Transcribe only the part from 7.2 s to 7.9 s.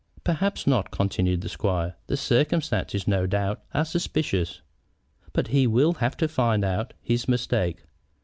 mistake.